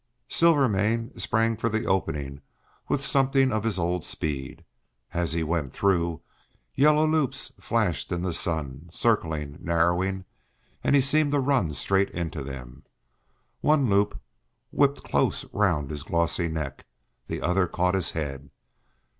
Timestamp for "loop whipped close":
13.91-15.45